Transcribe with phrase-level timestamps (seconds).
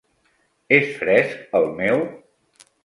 [0.79, 2.05] És fresc, el meu?